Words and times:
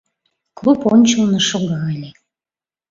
—Клуб 0.57 0.79
ончылно 0.93 1.39
шога 1.49 1.79
ыле. 1.93 2.09